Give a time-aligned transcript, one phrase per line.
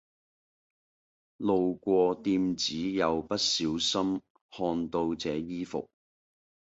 [1.37, 5.91] 路過店子又不小心看到這衣服